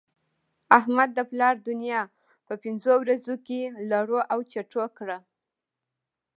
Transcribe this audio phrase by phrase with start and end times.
[0.77, 2.01] احمد د پلا دونيا
[2.47, 3.59] په پنځو ورځو کې
[3.91, 5.17] لړو او چټو کړه.